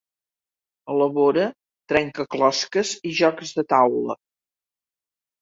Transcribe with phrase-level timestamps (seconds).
[0.93, 1.43] Elabora
[1.93, 4.19] trencaclosques i jocs de taula.